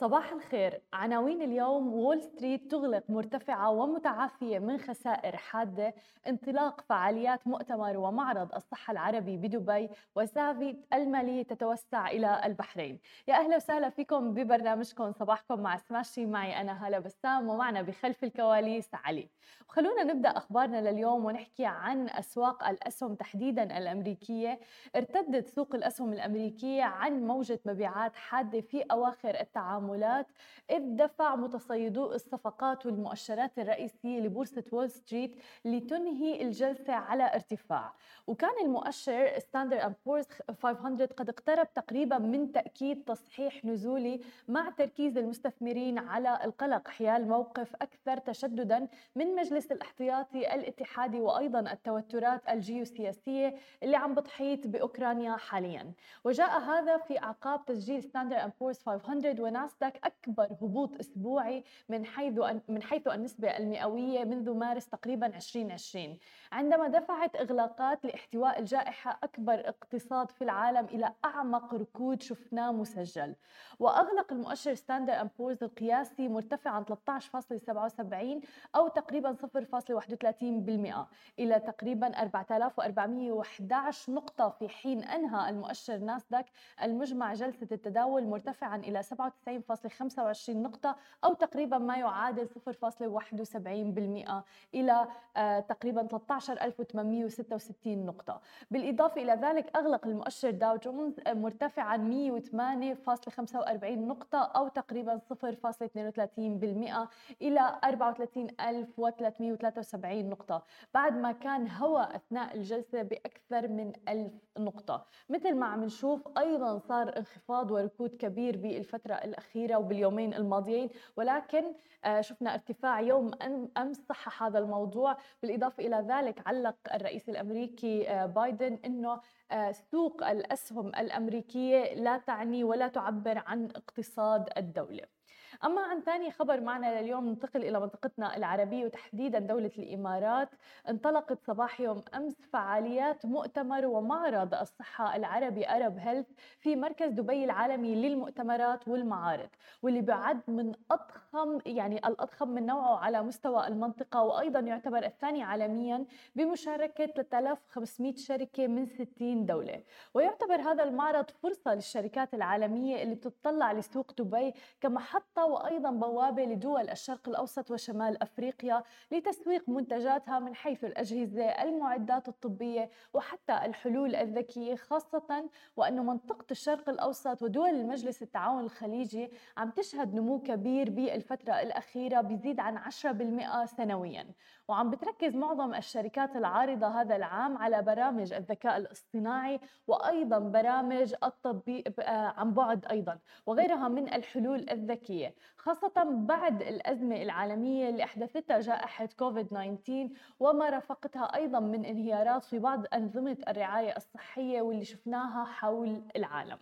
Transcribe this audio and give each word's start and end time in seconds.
صباح 0.00 0.32
الخير. 0.32 0.82
عناوين 0.92 1.42
اليوم 1.42 1.94
وول 1.94 2.22
ستريت 2.22 2.70
تغلق 2.70 3.02
مرتفعة 3.08 3.70
ومتعافية 3.70 4.58
من 4.58 4.78
خسائر 4.78 5.36
حادة 5.36 5.94
انطلاق 6.28 6.80
فعاليات 6.80 7.46
مؤتمر 7.46 7.96
ومعرض 7.96 8.54
الصحة 8.54 8.92
العربي 8.92 9.36
بدبي 9.36 9.90
وسافي 10.16 10.76
المالية 10.92 11.42
تتوسع 11.42 12.08
إلى 12.08 12.40
البحرين. 12.44 12.98
يا 13.28 13.34
أهلا 13.34 13.56
وسهلا 13.56 13.90
فيكم 13.90 14.34
ببرنامجكم. 14.34 15.12
صباحكم 15.12 15.60
مع 15.60 15.76
سماشي 15.76 16.26
معي 16.26 16.60
أنا 16.60 16.88
هلا 16.88 16.98
بسام 16.98 17.48
ومعنا 17.48 17.82
بخلف 17.82 18.24
الكواليس 18.24 18.88
علي. 18.94 19.28
وخلونا 19.68 20.04
نبدأ 20.04 20.28
أخبارنا 20.28 20.90
لليوم 20.90 21.24
ونحكي 21.24 21.66
عن 21.66 22.08
أسواق 22.08 22.68
الأسهم 22.68 23.14
تحديدا 23.14 23.78
الأمريكية. 23.78 24.60
ارتدت 24.96 25.48
سوق 25.48 25.74
الأسهم 25.74 26.12
الأمريكية 26.12 26.82
عن 26.82 27.26
موجة 27.26 27.60
مبيعات 27.66 28.16
حادة 28.16 28.60
في 28.60 28.82
أواخر 28.82 29.40
التعامل 29.40 29.87
التعاملات 29.94 30.26
إذ 30.70 30.96
دفع 30.96 31.36
متصيدو 31.36 32.12
الصفقات 32.12 32.86
والمؤشرات 32.86 33.58
الرئيسية 33.58 34.20
لبورصة 34.20 34.64
وول 34.72 34.90
ستريت 34.90 35.36
لتنهي 35.64 36.42
الجلسة 36.42 36.92
على 36.92 37.34
ارتفاع. 37.34 37.92
وكان 38.26 38.54
المؤشر 38.64 39.38
ستاندرد 39.38 39.80
أند 39.80 39.94
بورز 40.06 40.24
500 40.62 41.06
قد 41.06 41.28
اقترب 41.28 41.72
تقريبا 41.74 42.18
من 42.18 42.52
تأكيد 42.52 43.04
تصحيح 43.04 43.64
نزولي 43.64 44.20
مع 44.48 44.70
تركيز 44.70 45.18
المستثمرين 45.18 45.98
على 45.98 46.40
القلق 46.44 46.88
حيال 46.88 47.28
موقف 47.28 47.74
أكثر 47.74 48.18
تشددا 48.18 48.88
من 49.16 49.34
مجلس 49.34 49.72
الاحتياطي 49.72 50.54
الاتحادي 50.54 51.20
وأيضا 51.20 51.60
التوترات 51.60 52.48
الجيوسياسية 52.48 53.54
اللي 53.82 53.96
عم 53.96 54.14
بتحيط 54.14 54.66
بأوكرانيا 54.66 55.36
حاليا. 55.36 55.92
وجاء 56.24 56.60
هذا 56.60 56.98
في 56.98 57.18
أعقاب 57.22 57.64
تسجيل 57.64 58.02
ستاندرد 58.02 58.38
أند 58.38 58.52
بورز 58.60 58.78
500 58.78 59.40
وناس 59.40 59.77
ناسداك 59.82 60.06
أكبر 60.06 60.44
هبوط 60.62 61.00
أسبوعي 61.00 61.64
من 61.88 62.06
حيث 62.06 62.38
من 62.68 62.82
حيث 62.82 63.06
النسبة 63.08 63.48
المئوية 63.56 64.24
منذ 64.24 64.54
مارس 64.54 64.88
تقريبا 64.88 65.26
2020 65.26 66.18
عندما 66.52 66.88
دفعت 66.88 67.36
إغلاقات 67.36 68.04
لاحتواء 68.04 68.58
الجائحة 68.58 69.18
أكبر 69.22 69.68
اقتصاد 69.68 70.30
في 70.30 70.44
العالم 70.44 70.84
إلى 70.84 71.12
أعمق 71.24 71.74
ركود 71.74 72.22
شفناه 72.22 72.72
مسجل. 72.72 73.34
وأغلق 73.78 74.32
المؤشر 74.32 74.74
ستاندرد 74.74 75.16
أند 75.16 75.30
بورز 75.38 75.62
القياسي 75.62 76.28
مرتفعا 76.28 76.84
13.77 76.84 78.46
أو 78.76 78.88
تقريبا 78.88 79.32
0.31% 79.32 81.06
إلى 81.38 81.60
تقريبا 81.60 82.22
4411 82.22 84.12
نقطة 84.12 84.48
في 84.48 84.68
حين 84.68 85.04
أنهى 85.04 85.50
المؤشر 85.50 85.98
ناسداك 85.98 86.46
المجمع 86.82 87.34
جلسة 87.34 87.68
التداول 87.72 88.26
مرتفعا 88.26 88.76
إلى 88.76 89.02
97 89.02 89.67
0.25 89.74 90.50
نقطة 90.50 90.96
أو 91.24 91.34
تقريبا 91.34 91.78
ما 91.78 91.96
يعادل 91.96 92.48
0.71% 92.48 94.42
إلى 94.74 95.08
آه، 95.36 95.60
تقريبا 95.60 96.06
13866 96.06 98.06
نقطة. 98.06 98.40
بالإضافة 98.70 99.22
إلى 99.22 99.32
ذلك 99.32 99.76
أغلق 99.76 100.06
المؤشر 100.06 100.50
داو 100.50 100.76
جونز 100.76 101.20
مرتفعا 101.28 101.96
108.45 101.96 103.84
نقطة 103.84 104.38
أو 104.38 104.68
تقريبا 104.68 105.18
0.32% 105.18 107.08
إلى 107.42 107.78
34373 107.84 110.28
نقطة. 110.28 110.62
بعد 110.94 111.16
ما 111.16 111.34
هو 111.78 111.88
هوى 111.88 112.16
أثناء 112.16 112.56
الجلسة 112.56 113.02
بأكثر 113.02 113.68
من 113.68 113.92
1000 114.08 114.32
نقطة. 114.58 115.06
مثل 115.28 115.54
ما 115.54 115.66
عم 115.66 115.84
نشوف 115.84 116.28
أيضا 116.38 116.78
صار 116.78 117.18
انخفاض 117.18 117.70
وركود 117.70 118.16
كبير 118.16 118.56
بالفترة 118.56 119.14
الأخيرة. 119.14 119.57
الأخيرة 119.58 119.78
وباليومين 119.78 120.34
الماضيين 120.34 120.90
ولكن 121.16 121.64
آه، 122.04 122.20
شفنا 122.20 122.54
ارتفاع 122.54 123.00
يوم 123.00 123.30
أمس 123.76 123.96
صحح 124.08 124.42
هذا 124.42 124.58
الموضوع. 124.58 125.16
بالإضافة 125.42 125.86
إلى 125.86 126.06
ذلك 126.08 126.42
علق 126.46 126.76
الرئيس 126.94 127.28
الأمريكي 127.28 128.08
آه، 128.10 128.26
بايدن 128.26 128.78
أنه 128.84 129.20
آه، 129.50 129.72
سوق 129.72 130.26
الأسهم 130.28 130.88
الأمريكية 130.88 131.94
لا 131.94 132.18
تعني 132.18 132.64
ولا 132.64 132.88
تعبر 132.88 133.38
عن 133.46 133.68
اقتصاد 133.76 134.48
الدولة. 134.56 135.17
أما 135.64 135.82
عن 135.82 136.00
ثاني 136.00 136.30
خبر 136.30 136.60
معنا 136.60 137.00
لليوم 137.00 137.28
ننتقل 137.28 137.64
إلى 137.64 137.80
منطقتنا 137.80 138.36
العربية 138.36 138.84
وتحديدا 138.84 139.38
دولة 139.38 139.70
الإمارات. 139.78 140.48
انطلقت 140.88 141.38
صباح 141.46 141.80
يوم 141.80 142.02
أمس 142.14 142.34
فعاليات 142.52 143.26
مؤتمر 143.26 143.86
ومعرض 143.86 144.54
الصحة 144.54 145.16
العربي 145.16 145.68
أرب 145.68 145.98
هيلث 145.98 146.26
في 146.60 146.76
مركز 146.76 147.12
دبي 147.12 147.44
العالمي 147.44 147.94
للمؤتمرات 147.94 148.88
والمعارض 148.88 149.48
واللي 149.82 150.00
بعد 150.00 150.40
من 150.48 150.72
أضخم 150.90 151.58
يعني 151.66 151.98
الأضخم 151.98 152.48
من 152.48 152.66
نوعه 152.66 152.98
على 152.98 153.22
مستوى 153.22 153.66
المنطقة 153.66 154.22
وأيضا 154.22 154.60
يعتبر 154.60 155.04
الثاني 155.04 155.42
عالميا 155.42 156.06
بمشاركة 156.36 157.06
3500 157.06 158.16
شركة 158.16 158.66
من 158.66 158.86
60 158.86 159.46
دولة. 159.46 159.82
ويعتبر 160.14 160.60
هذا 160.60 160.84
المعرض 160.84 161.30
فرصة 161.30 161.74
للشركات 161.74 162.34
العالمية 162.34 163.02
اللي 163.02 163.14
بتطلع 163.14 163.72
لسوق 163.72 164.12
دبي 164.18 164.54
كمحطة 164.80 165.47
وأيضا 165.48 165.90
بوابة 165.90 166.44
لدول 166.44 166.90
الشرق 166.90 167.28
الأوسط 167.28 167.70
وشمال 167.70 168.22
أفريقيا 168.22 168.82
لتسويق 169.10 169.68
منتجاتها 169.68 170.38
من 170.38 170.54
حيث 170.54 170.84
الأجهزة 170.84 171.44
المعدات 171.44 172.28
الطبية 172.28 172.90
وحتى 173.14 173.52
الحلول 173.64 174.14
الذكية 174.14 174.74
خاصة 174.76 175.48
وأن 175.76 176.06
منطقة 176.06 176.46
الشرق 176.50 176.88
الأوسط 176.88 177.42
ودول 177.42 177.68
المجلس 177.68 178.22
التعاون 178.22 178.64
الخليجي 178.64 179.30
عم 179.56 179.70
تشهد 179.70 180.14
نمو 180.14 180.42
كبير 180.42 180.90
بالفترة 180.90 181.52
الأخيرة 181.52 182.20
بيزيد 182.20 182.60
عن 182.60 182.78
10% 182.78 183.64
سنويا. 183.64 184.26
وعم 184.68 184.90
بتركز 184.90 185.36
معظم 185.36 185.74
الشركات 185.74 186.36
العارضة 186.36 186.86
هذا 186.86 187.16
العام 187.16 187.58
على 187.58 187.82
برامج 187.82 188.32
الذكاء 188.32 188.76
الاصطناعي 188.76 189.60
وأيضا 189.86 190.38
برامج 190.38 191.14
التطبيق 191.24 192.00
آه، 192.00 192.34
عن 192.36 192.54
بعد 192.54 192.86
أيضا 192.90 193.18
وغيرها 193.46 193.88
من 193.88 194.14
الحلول 194.14 194.70
الذكية. 194.70 195.34
خاصة 195.56 196.04
بعد 196.04 196.62
الأزمة 196.62 197.22
العالمية 197.22 197.88
اللي 197.88 198.04
أحدثتها 198.04 198.60
جائحة 198.60 199.08
كوفيد 199.18 199.46
19 199.46 200.08
وما 200.40 200.70
رافقتها 200.70 201.34
أيضا 201.34 201.60
من 201.60 201.84
انهيارات 201.84 202.44
في 202.44 202.58
بعض 202.58 202.84
أنظمة 202.94 203.36
الرعاية 203.48 203.96
الصحية 203.96 204.62
واللي 204.62 204.84
شفناها 204.84 205.44
حول 205.44 206.02
العالم. 206.16 206.58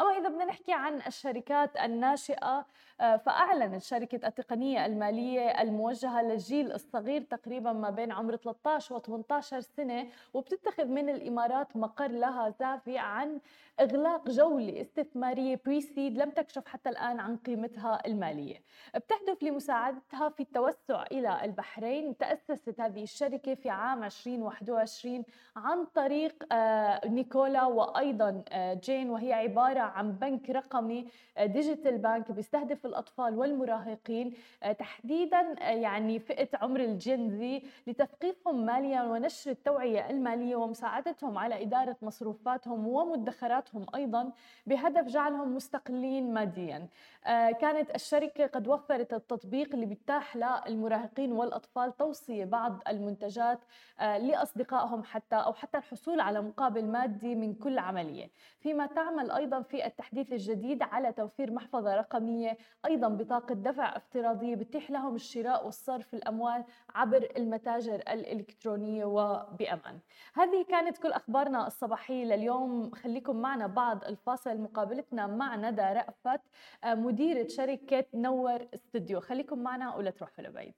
أما 0.00 0.18
إذا 0.18 0.28
بدنا 0.28 0.44
نحكي 0.44 0.72
عن 0.72 1.00
الشركات 1.06 1.76
الناشئة 1.76 2.66
آه، 3.00 3.16
فأعلنت 3.16 3.82
شركة 3.82 4.28
التقنية 4.28 4.86
المالية 4.86 5.62
الموجهة 5.62 6.22
للجيل 6.22 6.72
الصغير 6.72 7.22
تقريبا 7.22 7.72
ما 7.72 7.90
بين 7.90 8.12
عمر 8.12 8.36
13 8.36 8.94
و 8.94 8.98
18 8.98 9.60
سنة 9.60 10.08
وبتتخذ 10.34 10.84
من 10.84 11.08
الإمارات 11.08 11.76
مقر 11.76 12.10
لها 12.10 12.50
زافي 12.50 12.98
عن 12.98 13.40
إغلاق 13.80 14.28
جولة 14.28 14.80
استثمارية 14.80 15.60
pre-seed 15.66 16.18
لم 16.18 16.30
تكشف 16.30 16.66
حتى 16.66 16.88
الآن 16.88 17.20
عن 17.20 17.36
قيمتها 17.36 18.02
المالية. 18.06 18.62
بتهدف 18.94 19.42
لمساعدتها 19.42 20.28
في 20.28 20.40
التوسع 20.40 21.04
إلى 21.12 21.44
البحرين 21.44 22.16
تأسست 22.16 22.80
هذه 22.80 23.02
الشركة 23.02 23.54
في 23.54 23.70
عام 23.70 24.04
2021 24.04 25.24
عن 25.56 25.84
طريق 25.84 26.44
آه، 26.52 27.08
نيكولا 27.08 27.64
وأيضا 27.64 28.44
آه، 28.48 28.74
جين 28.74 29.10
وهي 29.10 29.32
عبارة 29.32 29.71
عن 29.80 30.12
بنك 30.12 30.50
رقمي 30.50 31.06
digital 31.40 31.98
bank 31.98 32.30
بيستهدف 32.32 32.86
الأطفال 32.86 33.38
والمراهقين 33.38 34.34
آه، 34.62 34.72
تحديدا 34.72 35.40
يعني 35.60 36.18
فئة 36.18 36.48
عمر 36.62 36.80
ال 36.80 36.96
Gen 36.96 37.46
Z 37.46 37.62
لتثقيفهم 37.86 38.66
ماليا 38.66 39.02
ونشر 39.02 39.50
التوعية 39.50 40.10
المالية 40.10 40.56
ومساعدتهم 40.56 41.38
على 41.38 41.62
إدارة 41.62 41.96
مصروفاتهم 42.02 42.88
ومدخرات 42.88 43.62
حياتهم 43.62 43.86
أيضا 43.94 44.32
بهدف 44.66 45.06
جعلهم 45.06 45.54
مستقلين 45.56 46.34
ماديا. 46.34 46.88
آه، 47.26 47.50
كانت 47.50 47.94
الشركة 47.94 48.46
قد 48.46 48.68
وفرت 48.68 49.12
التطبيق 49.14 49.74
اللي 49.74 49.86
بيتاح 49.86 50.36
للمراهقين 50.36 51.32
والأطفال 51.32 51.96
توصية 51.96 52.44
بعض 52.44 52.82
المنتجات 52.88 53.58
آه، 54.00 54.18
لأصدقائهم 54.18 55.02
حتى 55.02 55.36
أو 55.36 55.52
حتى 55.52 55.78
الحصول 55.78 56.20
على 56.20 56.40
مقابل 56.42 56.84
مادي 56.84 57.34
من 57.34 57.54
كل 57.54 57.78
عملية. 57.78 58.30
فيما 58.60 58.86
تعمل 58.86 59.30
أيضا 59.30 59.61
في 59.62 59.86
التحديث 59.86 60.32
الجديد 60.32 60.82
على 60.82 61.12
توفير 61.12 61.52
محفظة 61.52 61.94
رقمية 61.96 62.58
أيضا 62.86 63.08
بطاقة 63.08 63.54
دفع 63.54 63.96
افتراضية 63.96 64.54
بتيح 64.54 64.90
لهم 64.90 65.14
الشراء 65.14 65.64
والصرف 65.64 66.14
الأموال 66.14 66.64
عبر 66.94 67.28
المتاجر 67.36 67.94
الإلكترونية 67.94 69.04
وبأمان. 69.04 69.98
هذه 70.34 70.64
كانت 70.68 70.98
كل 70.98 71.12
أخبارنا 71.12 71.66
الصباحية 71.66 72.24
لليوم. 72.24 72.90
خليكم 72.90 73.36
معنا 73.36 73.66
بعد 73.66 74.04
الفاصل. 74.04 74.58
مقابلتنا 74.60 75.26
مع 75.26 75.56
ندى 75.56 75.82
رأفت 75.82 76.40
آه، 76.84 76.94
مديرة 76.94 77.48
شركة 77.48 78.04
نور 78.14 78.68
استوديو 78.74 79.20
خليكم 79.20 79.58
معنا 79.58 79.96
ولا 79.96 80.10
تروحوا 80.10 80.44
لبعيد. 80.44 80.74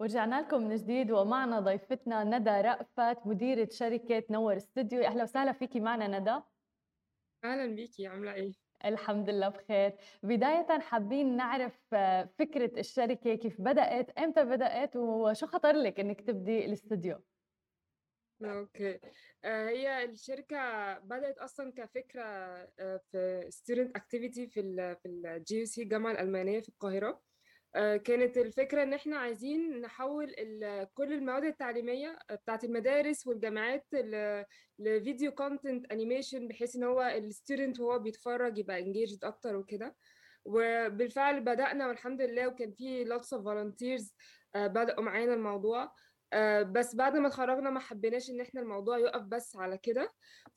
ورجعنا 0.00 0.40
لكم 0.40 0.62
من 0.62 0.76
جديد 0.76 1.10
ومعنا 1.10 1.60
ضيفتنا 1.60 2.24
ندى 2.24 2.50
رأفت 2.50 3.26
مديرة 3.26 3.68
شركة 3.72 4.22
نور 4.30 4.56
استوديو 4.56 5.02
أهلا 5.04 5.22
وسهلا 5.22 5.52
فيكي 5.52 5.80
معنا 5.80 6.18
ندى 6.18 6.40
أهلًا 7.44 7.66
بيكِ، 7.74 8.00
عاملة 8.00 8.34
إيه؟ 8.34 8.52
الحمد 8.84 9.30
لله 9.30 9.48
بخير. 9.48 9.96
بدايةً 10.22 10.78
حابين 10.80 11.36
نعرف 11.36 11.80
آه، 11.94 12.24
فكرة 12.38 12.80
الشركة 12.80 13.34
كيف 13.34 13.60
بدأت، 13.60 14.10
إمتى 14.18 14.44
بدأت، 14.44 14.96
وشو 14.96 15.46
خطر 15.46 15.72
لِك 15.76 16.00
إنِّك 16.00 16.20
تبدي 16.20 16.64
الاستوديو؟ 16.64 17.24
أوكي. 18.42 19.00
آآ 19.44 19.68
هي 19.68 20.04
الشركة 20.04 20.56
بدأت 20.98 21.38
أصلًا 21.38 21.72
كفكرة 21.72 22.22
آآ 22.22 22.98
في 23.12 23.50
student 23.50 23.90
activity 24.00 24.50
في 24.50 24.60
ال 24.60 24.96
في 24.96 25.08
الGUC 25.08 25.78
الجامعة 25.78 26.12
الألمانية 26.12 26.60
في 26.60 26.68
القاهرة. 26.68 27.22
آآ 27.76 27.96
كانت 27.96 28.38
الفكرة 28.38 28.82
إن 28.82 28.92
إحنا 28.94 29.16
عايزين 29.16 29.80
نحوّل 29.80 30.34
كل 30.94 31.12
المواد 31.12 31.44
التعليمية 31.44 32.18
بتاعة 32.32 32.60
المدارس 32.64 33.26
والجامعات 33.26 33.86
ل 33.94 34.42
لvideo 34.82 35.30
content 35.42 35.82
animation 35.92 36.48
بحيث 36.48 36.76
إن 36.76 36.84
هو 36.84 37.20
الstudent 37.20 37.80
وهو 37.80 37.98
بيتفرّج 37.98 38.58
يبقى 38.58 38.84
engaged 38.84 39.18
أكتر 39.22 39.56
وكده. 39.56 39.96
وبالفعل 40.44 41.40
بدأنا 41.40 41.88
والحمد 41.88 42.22
لله 42.22 42.48
وكان 42.48 42.72
في 42.72 43.04
lots 43.04 43.38
of 43.38 43.40
volunteers 43.42 44.12
آآ 44.54 44.66
بدأوا 44.66 45.02
معانا 45.04 45.34
الموضوع. 45.34 45.92
آآ 46.32 46.62
بس 46.62 46.94
بعد 46.96 47.16
ما 47.16 47.26
اتخرّجنا 47.28 47.70
ما 47.70 47.80
حبيناش 47.80 48.30
إن 48.30 48.40
إحنا 48.40 48.60
الموضوع 48.60 48.98
يُقف 48.98 49.22
بس 49.22 49.56
على 49.56 49.78
كده، 49.78 50.12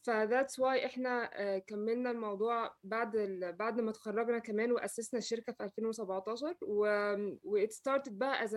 فthats 0.10 0.54
why 0.62 0.86
إحنا 0.86 1.30
آآ 1.34 1.60
كمّلنا 1.60 2.12
الموضوع 2.12 2.76
بعد 2.84 3.16
ال 3.16 3.54
بعد 3.54 3.82
ما 3.82 3.90
اتخرّجنا 3.90 4.40
كمان 4.40 4.72
وأسسنا 4.72 5.18
الشركة 5.18 5.54
في 5.54 5.64
2017 5.64 6.56
وآمم 6.62 7.40
وit 7.44 7.72
started 7.72 8.12
بقى 8.12 8.48
as 8.48 8.52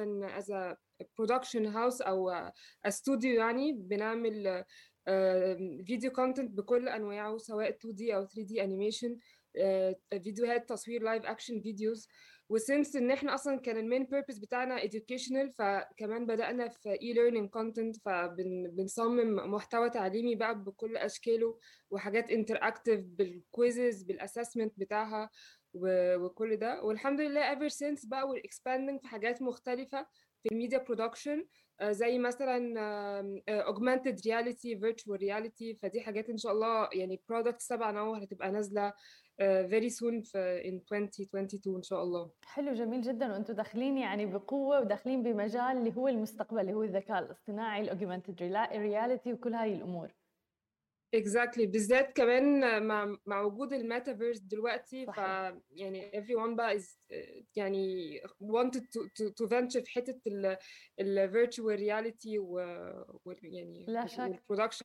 a 0.50 0.74
production 1.20 1.64
house 1.74 2.06
أو 2.06 2.50
a 2.88 2.90
studio 2.90 3.24
يعني 3.24 3.72
بنعمل 3.72 4.64
آمم 5.08 5.84
video 5.90 6.10
content 6.10 6.50
بكل 6.50 6.88
أنواعه 6.88 7.36
سواء 7.38 7.70
2D 7.70 8.14
أو 8.14 8.26
3D 8.26 8.52
animation 8.60 9.16
آآ 9.56 9.94
فيديوهات 10.22 10.68
تصوير 10.68 11.00
live 11.18 11.24
action 11.24 11.54
videos. 11.62 12.06
وsince 12.52 12.96
إن 12.96 13.10
إحنا 13.10 13.34
أصلًا 13.34 13.58
كان 13.60 13.76
الmain 13.90 14.06
purpose 14.08 14.40
بتاعنا 14.40 14.80
educational 14.80 15.50
فكمان 15.58 16.26
بدأنا 16.26 16.68
في 16.68 16.94
e-learning 16.94 17.48
content 17.58 18.00
فبن 18.04 18.70
بنصمم 18.70 19.52
محتوى 19.54 19.90
تعليمي 19.90 20.34
بقى 20.34 20.62
بكل 20.64 20.96
أشكاله 20.96 21.58
وحاجات 21.90 22.30
interactive 22.30 23.00
بالquizzes 23.22 24.04
بالassessment 24.06 24.70
بتاعها 24.76 25.30
وكل 25.74 26.56
ده، 26.56 26.82
والحمد 26.82 27.20
لله 27.20 27.54
ever 27.54 27.72
since 27.72 28.08
بقى 28.08 28.22
expanding 28.46 29.00
في 29.02 29.08
حاجات 29.08 29.42
مختلفة 29.42 30.06
في 30.42 30.48
الmedia 30.48 30.78
production 30.80 31.46
آآ 31.80 31.92
زي 31.92 32.18
مثلًا 32.18 32.74
آآ 33.48 33.64
augmented 33.72 34.16
reality، 34.16 34.78
virtual 34.80 35.18
reality 35.20 35.78
فدي 35.82 36.00
حاجات 36.00 36.30
إن 36.30 36.36
شاء 36.36 36.52
الله 36.52 36.88
يعني 36.92 37.22
products 37.32 37.66
تبعنا 37.68 38.00
أهو 38.00 38.14
هتبقى 38.14 38.50
نازلة 38.50 38.92
آآ 39.40 39.68
very 39.68 39.90
soon 39.90 40.20
في 40.22 40.62
in 40.62 40.92
2022 40.92 41.76
إن 41.76 41.82
شاء 41.82 42.02
الله. 42.02 42.30
حلو 42.44 42.72
جميل 42.72 43.00
جدًا 43.02 43.32
وأنتم 43.32 43.54
داخلين 43.54 43.98
يعني 43.98 44.26
بقوة 44.26 44.80
وداخلين 44.80 45.22
بمجال 45.22 45.76
اللي 45.76 45.96
هو 45.96 46.08
المستقبل 46.08 46.60
اللي 46.60 46.72
هو 46.74 46.82
الذكاء 46.82 47.18
الاصطناعي 47.18 47.82
ريلا 48.40 48.66
reality 48.66 49.26
وكل 49.26 49.54
هاي 49.54 49.74
الأمور. 49.74 50.08
exactly 51.16 51.64
بالذات 51.66 52.16
كمان 52.16 52.82
مع 52.86 53.16
مع 53.26 53.40
وجود 53.42 53.74
الmetaverse 53.74 54.40
دلوقتي 54.48 55.06
ف. 55.06 55.16
يعني 55.70 56.10
everyone 56.12 56.54
بقى 56.56 56.78
is 56.78 56.96
يعني 57.56 58.18
wanted 58.42 58.80
to 58.80 59.00
to 59.18 59.30
to 59.30 59.48
venture 59.48 59.82
في 59.84 59.90
حتة 59.90 60.20
ال 60.26 60.56
الvirtual 61.00 61.78
reality 61.78 62.38
و 62.38 62.58
يعني 63.42 63.86
لا 63.88 64.06
شك. 64.06 64.42
والproduction 64.50 64.82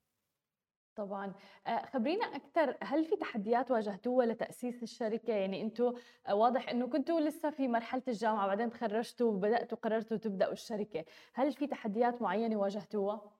طبعًا. 0.96 1.34
آآ 1.68 1.86
خبرينا 1.86 2.26
أكتر، 2.26 2.78
هل 2.84 3.06
في 3.06 3.16
تحديات 3.16 3.72
واجهتوها 3.72 4.26
لتأسيس 4.26 4.84
الشركة؟ 4.84 5.34
يعني 5.34 5.62
أنتم 5.62 5.94
واضح 6.32 6.70
إنه 6.70 6.88
كنتم 6.88 7.20
لسه 7.20 7.50
في 7.50 7.68
مرحلة 7.68 8.04
الجامعة، 8.08 8.48
بعدين 8.48 8.70
تخرّجتوا 8.70 9.32
وبدأتوا 9.32 9.78
قررتوا 9.78 10.18
تبدأوا 10.18 10.54
الشركة، 10.54 11.06
هل 11.34 11.54
في 11.54 11.68
تحديات 11.68 12.22
معيّنة 12.22 12.56
واجهتوها؟ 12.56 13.36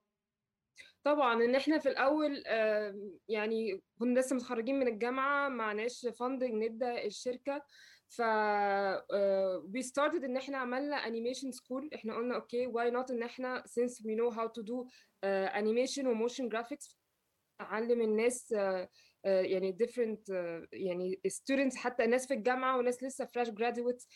طبعًا 1.04 1.34
إن 1.44 1.56
إحنا 1.56 1.78
في 1.80 1.90
الأول 1.90 2.44
آمم 2.48 3.20
يعني 3.28 3.82
كنا 4.00 4.20
لسه 4.20 4.36
متخرّجين 4.36 4.80
من 4.80 4.88
الجامعة، 4.88 5.50
معناش 5.50 6.08
funding 6.08 6.54
نبدأ 6.54 7.06
الشركة، 7.06 7.62
ف 8.10 8.22
آآ 8.22 9.62
we 9.76 9.82
started 9.84 10.24
إن 10.24 10.38
إحنا 10.38 10.58
عملنا 10.58 10.98
animation 11.06 11.52
school 11.56 11.90
إحنا 11.96 12.16
قُلنا 12.16 12.36
أوكي 12.36 12.68
why 12.68 12.92
not 12.94 13.12
إن 13.12 13.24
إحنا 13.24 13.64
since 13.68 13.94
we 14.02 14.16
know 14.16 14.36
how 14.36 14.48
to 14.48 14.64
do 14.64 14.86
animation 15.56 16.04
وmotion 16.06 16.50
graphics 16.56 16.96
نعلّم 17.62 18.02
الناس 18.02 18.54
آآ 18.54 18.88
يعني 19.26 19.78
different 19.84 20.20
يعني 20.74 21.22
students 21.28 21.76
حتى 21.78 22.06
ناس 22.08 22.28
في 22.28 22.34
الجامعة 22.34 22.78
وناس 22.78 23.04
لسه 23.04 23.26
fresh 23.26 23.48
graduates 23.50 24.08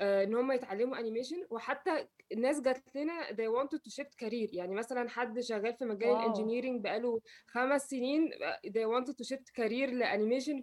إن 0.00 0.34
هم 0.34 0.52
يتعلّموا 0.52 0.96
animation. 0.96 1.46
وحتى 1.50 2.08
الناس 2.32 2.60
جات 2.60 2.96
لنا 2.96 3.26
they 3.28 3.48
wanted 3.58 3.78
to 3.78 3.90
shift 4.02 4.24
career. 4.24 4.48
يعني 4.54 4.74
مثلًا 4.74 5.08
حد 5.08 5.40
شغّال 5.40 5.74
في 5.74 5.84
مجال 5.84 6.18
واو! 6.18 6.20
الengineering 6.20 6.82
بقى 6.82 7.00
له 7.00 7.20
5 7.46 7.82
سنين 7.82 8.30
they 8.66 8.86
wanted 8.86 9.14
to 9.14 9.24
shift 9.34 9.46
career 9.60 9.90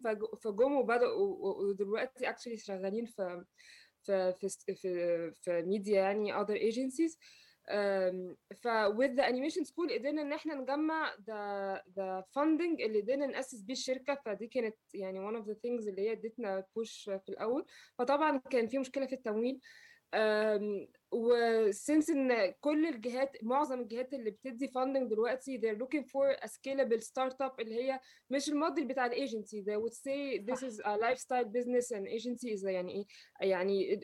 فج 0.03 0.19
فجُم 0.43 0.75
وبدأوا 0.77 1.11
و 1.27 1.69
ودلوقتي 1.69 2.25
actually 2.27 2.55
شغّالين 2.65 3.05
في 3.05 3.45
في 4.03 4.33
في 4.33 4.75
في 4.75 5.31
في 5.41 5.61
media 5.63 5.89
يعني 5.93 6.33
other 6.33 6.55
agencies. 6.57 7.17
ف 8.55 8.67
with 8.97 9.15
the 9.17 9.23
animation 9.23 9.63
school 9.65 9.93
قدرنا 9.93 10.21
إن 10.21 10.33
إحنا 10.33 10.55
نجمّع 10.55 11.11
the 11.15 11.77
the 11.95 12.23
funding 12.35 12.81
اللي 12.85 13.01
قدرنا 13.01 13.25
نأسّس 13.27 13.61
بيه 13.61 13.73
الشركة، 13.73 14.15
فدي 14.25 14.47
كانت 14.47 14.75
يعني 14.93 15.19
one 15.31 15.41
of 15.43 15.45
the 15.45 15.53
things 15.53 15.87
اللي 15.87 16.01
هي 16.01 16.11
ادّتنا 16.11 16.61
push 16.61 17.05
في 17.17 17.29
الأول، 17.29 17.65
فطبعًا 17.97 18.37
كان 18.37 18.67
في 18.67 18.77
مشكلة 18.77 19.05
في 19.05 19.13
التمويل. 19.15 19.59
وsince 21.15 22.09
إن 22.09 22.53
كل 22.61 22.85
الجهات 22.85 23.37
معظم 23.43 23.79
الجهات 23.81 24.13
اللي 24.13 24.31
بتدّي 24.31 24.67
funding 24.67 25.09
دلوقتي 25.09 25.59
they're 25.61 25.77
looking 25.79 26.03
for 26.03 26.45
a 26.45 26.47
scalable 26.47 27.01
startup 27.01 27.53
اللي 27.59 27.83
هي 27.83 27.99
مش 28.29 28.49
الmodel 28.49 28.83
بتاع 28.83 29.09
الagency 29.09 29.63
they 29.65 29.77
would 29.77 29.93
say 29.93 30.39
this 30.51 30.59
is 30.63 30.79
a 30.85 30.97
lifestyle 30.97 31.45
business 31.57 31.91
and 31.97 32.07
agency 32.07 32.49
is 32.59 32.65
يعني 32.65 32.93
إيه، 33.41 33.49
يعني 33.49 33.99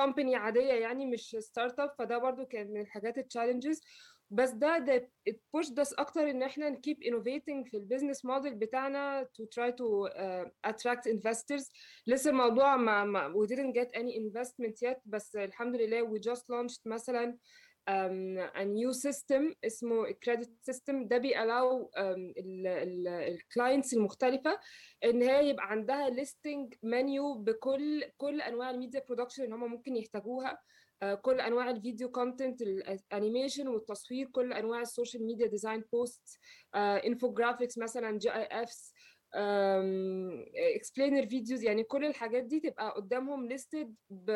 company 0.00 0.34
عادية 0.34 0.72
يعني 0.72 1.06
مش 1.06 1.36
startup 1.40 1.94
فده 1.98 2.18
برضه 2.18 2.44
كان 2.44 2.70
من 2.72 2.80
الحاجات 2.80 3.18
الchallenges 3.18 3.80
بس 4.32 4.50
ده 4.50 4.78
ده 4.78 5.10
it 5.30 5.32
pushed 5.56 5.74
us 5.84 5.94
أكتر 5.98 6.30
إن 6.30 6.42
إحنا 6.42 6.70
نkeep 6.74 6.96
innovating 7.10 7.70
في 7.70 7.78
الbusiness 7.78 8.18
model 8.30 8.48
بتاعنا 8.54 9.24
to 9.24 9.44
try 9.44 9.70
to 9.70 10.08
uh, 10.08 10.70
attract 10.70 11.12
investors 11.12 11.70
لسه 12.06 12.30
الموضوع 12.30 12.76
ما 12.76 13.04
ما 13.04 13.32
we 13.34 13.46
didn't 13.48 13.74
get 13.80 13.88
any 14.00 14.14
investment 14.14 14.88
yet 14.88 14.98
بس 15.06 15.36
الحمد 15.36 15.76
لله 15.76 16.08
we 16.14 16.18
just 16.20 16.49
launched 16.50 16.80
مثلًا 16.86 17.38
a 18.54 18.64
new 18.64 18.92
system 18.92 19.54
اسمه 19.64 20.06
credit 20.06 20.48
system. 20.70 21.08
ده 21.08 21.18
بيallow 21.18 21.84
um, 21.84 22.32
ال 22.38 22.66
ال 22.66 23.38
الclients 23.38 23.92
المختلفة 23.92 24.58
إن 25.04 25.22
هي 25.22 25.48
يبقى 25.48 25.70
عندها 25.70 26.10
listing 26.10 26.68
menu 26.86 27.38
بكل 27.38 28.04
كل 28.16 28.40
أنواع 28.40 28.72
ال 28.72 28.77
media 28.77 29.00
production 29.00 29.40
اللي 29.40 29.54
هم 29.54 29.70
ممكن 29.70 29.96
يحتاجوها. 29.96 30.58
آآ 31.02 31.14
كل 31.14 31.40
أنواع 31.40 31.70
الفيديو 31.70 32.12
content 32.12 32.56
ال 32.88 32.96
animation 32.96 33.66
والتصوير، 33.66 34.28
كل 34.32 34.52
أنواع 34.52 34.80
ال 34.80 34.87
social 34.87 35.26
media 35.26 35.82
posts 35.96 36.38
آآ 36.74 37.00
infographics 37.00 37.78
مثلًا 37.78 38.18
GIFs 38.18 38.30
آمم 38.30 39.19
explainer 40.78 41.24
videos 41.26 41.62
يعني 41.64 41.84
كل 41.84 42.04
الحاجات 42.04 42.44
دي 42.44 42.60
تبقى 42.60 42.90
قدّامهم 42.90 43.48
listed 43.48 43.88
ب 44.10 44.30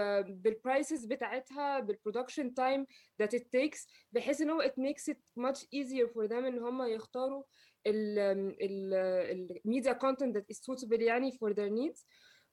بال 0.48 0.63
prices 0.63 1.08
بتاعتها 1.08 1.80
بال 1.80 1.91
production 1.91 2.44
time 2.60 2.84
that 3.22 3.30
it 3.38 3.42
takes 3.42 3.86
بحيث 4.12 4.40
إن 4.40 4.50
هو 4.50 4.62
it 4.62 4.74
makes 4.80 5.12
it 5.14 5.18
much 5.40 5.60
easier 5.60 6.08
for 6.14 6.28
them 6.28 6.44
إن 6.44 6.58
هم 6.58 6.82
يختاروا 6.82 7.42
ال 7.86 8.18
ال 8.62 8.94
الmedia 9.66 9.94
content 9.94 10.32
that 10.34 10.44
is 10.54 10.58
suitable 10.58 11.00
يعني 11.02 11.32
for 11.32 11.52
their 11.54 11.70
needs. 11.70 12.06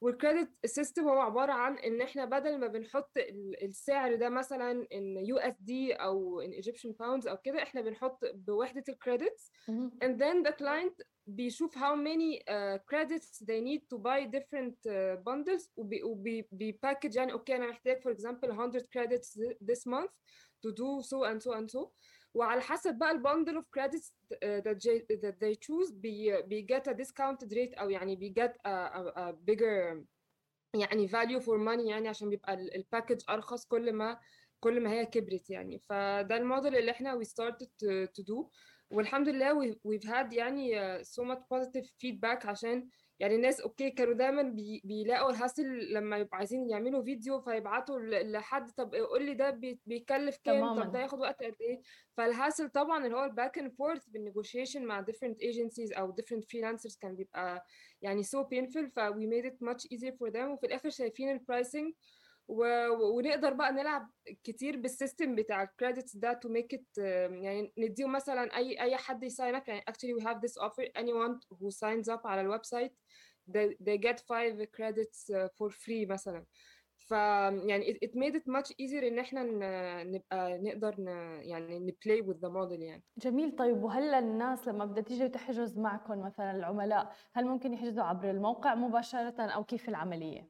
والcredit 0.06 0.50
system 0.68 1.04
هو 1.04 1.20
عبارة 1.20 1.52
عن 1.54 1.78
إن 1.78 2.02
إحنا 2.02 2.26
بدل 2.26 2.58
ما 2.60 2.68
بنحط 2.68 3.12
ال 3.18 3.64
السعر 3.64 4.16
ده 4.16 4.30
مثلًا 4.30 4.88
in 4.94 5.26
USD 5.36 5.70
أو 6.02 6.44
in 6.44 6.50
Egyptian 6.64 6.90
pounds 6.92 7.28
أو 7.28 7.38
كده، 7.44 7.64
إحنا 7.64 7.82
بنحط 7.82 8.20
بوحدة 8.34 8.84
الcredits 8.90 9.52
اهم. 9.70 9.92
and 10.04 10.18
then 10.18 10.50
the 10.50 10.54
client 10.54 10.96
بيشوف 11.28 11.78
how 11.78 11.96
many 11.96 12.40
uh, 12.40 12.78
credits 12.92 13.40
they 13.46 13.62
need 13.62 13.82
to 13.94 13.98
buy 13.98 14.26
different 14.26 14.76
uh, 14.88 15.16
bundles 15.24 15.70
وبي 15.76 16.04
وبي 16.04 16.42
بيpackage 16.52 17.16
يعني 17.16 17.34
أوكي 17.34 17.56
أنا 17.56 17.68
محتاج 17.68 18.02
for 18.04 18.12
example 18.18 18.50
100 18.50 18.82
credits 18.96 19.38
this 19.72 19.86
month 19.86 20.12
to 20.66 20.72
do 20.72 21.02
so 21.04 21.24
and 21.24 21.42
so 21.42 21.54
and 21.54 21.70
so 21.72 21.90
وعلى 22.34 22.62
حسب 22.62 22.98
بقى 22.98 23.14
of 23.48 23.66
credits 23.78 24.12
uh, 24.34 24.62
that 24.64 25.36
they 25.40 25.56
choose 25.56 25.92
بي 25.94 26.42
بي 26.42 26.68
get 26.72 26.92
a 26.92 26.96
discounted 26.96 27.52
rate 27.54 27.80
أو 27.80 27.90
يعني 27.90 28.16
بي 28.16 28.34
get 28.40 28.52
a 28.68 28.70
a 28.70 29.20
a 29.20 29.34
bigger 29.52 29.98
يعني 30.76 31.08
value 31.08 31.42
for 31.42 31.58
money 31.58 31.88
يعني 31.90 32.08
عشان 32.08 32.30
بيبقى 32.30 32.54
ال 32.54 32.84
الpackage 32.86 33.24
أرخص 33.30 33.66
كل 33.66 33.94
ما 33.94 34.20
كل 34.60 34.82
ما 34.82 34.92
هي 34.92 35.06
كبرت 35.06 35.50
يعني، 35.50 35.80
فده 35.80 36.38
ال 36.38 36.42
model 36.42 36.66
اللي 36.76 36.92
إحنا 36.92 37.20
we 37.20 37.26
started 37.28 37.68
to 37.68 38.08
to 38.18 38.24
do 38.24 38.48
والحمد 38.92 39.30
لله 39.30 39.72
we've 39.74 40.08
had 40.08 40.34
يعني 40.34 41.00
uh, 41.00 41.04
so 41.04 41.24
much 41.24 41.40
positive 41.40 41.86
feedback 41.86 42.46
عشان 42.46 42.88
يعني 43.20 43.36
الناس 43.36 43.62
okay 43.62 43.90
كانوا 43.90 44.14
دايما 44.14 44.42
بي 44.42 44.82
بيلاقوا 44.86 45.32
ال 45.32 45.41
hassle 45.41 45.94
لما 45.94 46.18
يبقوا 46.18 46.38
عايزين 46.38 46.70
يعملوا 46.70 47.04
فيديو 47.04 47.42
فيبعتوا 47.42 48.00
لحد. 48.24 48.72
طب 48.72 48.96
قول 48.96 49.26
لي 49.26 49.34
ده 49.34 49.50
بيكلف 49.86 50.38
كام؟ 50.44 50.60
طب 50.84 50.92
ده 50.92 51.00
ياخد 51.00 51.20
وقت 51.20 51.44
قد 51.44 51.56
إيه؟ 51.62 51.82
فال 52.18 52.31
hassle 52.31 52.70
طبعا 52.70 53.06
اللي 53.06 53.18
هو 53.18 53.24
ال 53.24 53.30
back 53.30 53.58
and 53.58 53.72
forth 53.74 54.06
بال 54.08 54.20
negotiation 54.20 54.86
مع 54.86 55.06
different 55.06 55.36
agencies 55.36 55.98
أو 55.98 56.16
different 56.16 56.42
freelancers 56.42 56.98
كان 57.02 57.16
بيبقى 57.16 57.66
يعني 58.02 58.24
so 58.24 58.40
painful 58.54 58.90
ف 58.96 59.00
we 59.00 59.26
made 59.34 59.46
it 59.52 59.68
much 59.70 59.84
easier 59.98 60.14
for 60.14 60.32
them. 60.32 60.48
وفي 60.52 60.66
الآخر 60.66 60.90
شايفين 60.90 61.32
ال 61.32 61.39
pricing 61.39 61.94
و... 62.52 62.64
ونقدر 63.18 63.54
بقى 63.54 63.72
نلعب 63.72 64.10
كتير 64.44 64.78
بال 64.78 64.92
system 64.92 65.36
بتاع 65.36 65.64
ال 65.64 65.70
credits 65.70 66.16
ده 66.16 66.40
to 66.46 66.48
make 66.50 66.78
it 66.78 66.98
يعني 66.98 67.74
نديهم 67.78 68.12
مثلا 68.12 68.58
أي 68.58 68.82
أي 68.82 68.98
حد 68.98 69.24
ي 69.24 69.30
sign 69.30 69.56
up 69.56 69.64
يعني 69.68 69.82
actually 69.90 70.22
we 70.22 70.26
have 70.26 70.38
this 70.38 70.64
offer. 70.64 70.86
Anyone 71.02 71.40
who 71.60 71.70
signs 71.72 72.14
up 72.16 72.26
على 72.26 72.42
ال 72.42 72.66
website 72.66 72.98
they, 73.52 73.76
they 73.84 73.98
get 73.98 74.20
five 74.20 74.66
credits 74.78 75.32
for 75.58 75.70
free 75.70 76.10
مثلا. 76.10 76.46
ف 76.98 77.12
يعني 77.12 77.94
it, 77.94 77.98
it 78.08 78.12
made 78.12 78.36
it 78.36 78.44
much 78.54 78.72
easier 78.72 79.04
إن 79.04 79.20
إحنا 79.20 79.44
نبقى 80.04 80.58
نقدر 80.58 80.96
ن, 81.00 81.08
يعني 81.42 81.80
ن 81.80 81.88
play 81.88 82.24
with 82.24 82.38
the 82.38 82.50
model 82.50 82.82
يعني. 82.82 83.04
جميل. 83.18 83.56
طيب 83.56 83.84
وهلا 83.84 84.20
الناس 84.20 84.68
لما 84.68 84.86
بدها 84.86 85.04
تيجي 85.04 85.30
تحجز 85.30 85.78
معكم 85.80 86.20
مثلا 86.26 86.52
العملاء 86.52 87.16
هل 87.34 87.46
ممكن 87.46 87.74
يحجزوا 87.74 88.04
عبر 88.04 88.30
الموقع 88.30 88.76
مباشرة 88.76 89.42
أو 89.42 89.64
كيف 89.64 89.90
العملية؟ 89.90 90.50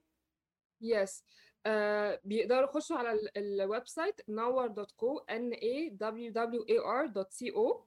Yes. 0.84 1.24
بيقدروا 2.23 2.63
يخشوا 2.69 2.97
على 2.97 3.19
ال 3.38 3.88
website 3.88 4.21
nawar.co 4.21 5.23
n 5.29 5.53
a 5.53 5.89
w 5.97 6.31
w 6.31 6.63
a 6.69 6.77
r.co 7.07 7.85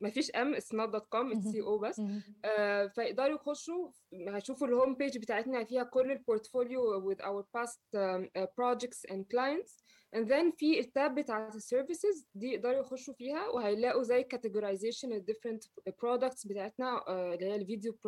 ما 0.00 0.10
فيش 0.10 0.30
um 0.30 0.54
it's 0.54 0.74
not 0.74 0.88
dot 0.88 1.06
com 1.06 1.32
it's 1.32 1.46
C 1.46 1.60
O 1.60 1.78
بس. 1.78 2.00
آه 2.44 2.86
فيقدروا 2.86 3.34
يخشوا 3.34 3.90
هيشوفوا 4.12 4.66
ال 4.66 4.72
home 4.72 4.94
page 4.94 5.18
بتاعتنا 5.18 5.64
فيها 5.64 5.82
كل 5.82 6.10
ال 6.12 6.22
portfolio 6.22 7.14
with 7.14 7.18
our 7.18 7.42
past 7.58 7.78
um, 7.94 8.28
uh, 8.38 8.46
projects 8.60 9.12
and 9.12 9.20
clients. 9.34 9.72
And 10.16 10.28
then 10.28 10.52
في 10.56 10.80
ال 10.80 10.88
tab 10.88 11.14
بتاعت 11.14 11.54
ال 11.54 11.62
services 11.62 12.26
دي 12.34 12.46
يقدروا 12.52 12.80
يخشوا 12.80 13.14
فيها 13.14 13.48
وهيلاقوا 13.48 14.02
زي 14.02 14.26
categorization 14.34 15.04
ال 15.04 15.24
different 15.30 15.90
products 15.90 16.48
بتاعتنا 16.48 17.00
uh, 17.00 17.08
اللي 17.10 17.46
هي 17.46 17.54
ال 17.56 17.63
video 17.63 17.98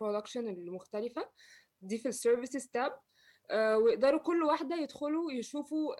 production 0.00 0.48
المختلفة. 0.48 1.28
دي 1.82 1.98
في 1.98 2.08
ال 2.08 2.14
services 2.14 2.66
tab 2.68 2.92
آه 2.92 3.00
ويقدروا 3.52 4.20
كل 4.20 4.42
واحدة 4.42 4.76
يدخلوا 4.76 5.32
يشوفوا 5.32 5.94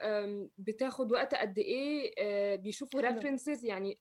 بتاخد 0.59 1.13
وقت 1.13 1.35
قد 1.35 1.59
إيه 1.59 2.13
آه 2.19 2.57
بيشوفوا 2.57 3.01
references 3.01 3.65
يعني 3.65 3.99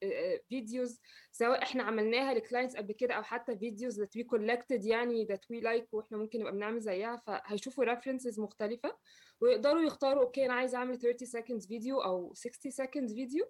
videos 0.49 0.99
سواء 1.31 1.63
إحنا 1.63 1.83
عملناها 1.83 2.33
ل 2.33 2.39
clients 2.39 2.75
قبل 2.75 2.91
كده 2.93 3.13
أو 3.13 3.23
حتى 3.23 3.57
videos 3.57 4.01
that 4.01 4.07
we 4.17 4.23
collected 4.35 4.85
يعني 4.85 5.27
that 5.27 5.39
we 5.55 5.63
like 5.63 5.87
وإحنا 5.91 6.17
ممكن 6.17 6.39
نبقى 6.39 6.51
بنعمل 6.51 6.79
زيها 6.79 7.21
فهيشوفوا 7.27 7.83
references 7.83 8.39
مختلفة 8.39 8.97
ويقدروا 9.41 9.81
يختاروا 9.81 10.23
okay 10.23 10.45
أنا 10.45 10.53
عايز 10.53 10.75
أعمل 10.75 10.97
30 10.99 11.27
seconds 11.41 11.67
فيديو 11.67 12.01
أو 12.01 12.33
60 12.33 12.71
seconds 12.71 13.13
فيديو 13.13 13.45